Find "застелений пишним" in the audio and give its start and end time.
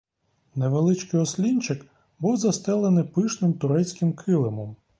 2.37-3.53